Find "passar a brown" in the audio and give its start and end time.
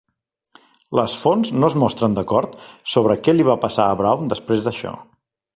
3.67-4.35